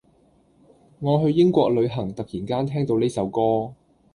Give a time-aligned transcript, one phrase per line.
[0.99, 3.71] 我去英國旅行突然間聽到呢首歌